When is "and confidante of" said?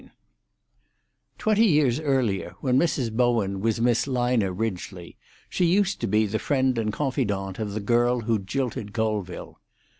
6.79-7.73